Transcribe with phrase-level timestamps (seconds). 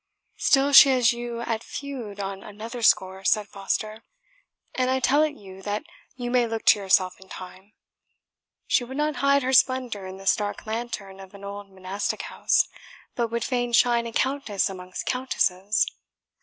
[0.37, 4.01] "Still she has you at feud on another score," said Foster;
[4.73, 5.83] "and I tell it you that
[6.15, 7.73] you may look to yourself in time.
[8.65, 12.67] She would not hide her splendour in this dark lantern of an old monastic house,
[13.13, 15.85] but would fain shine a countess amongst countesses."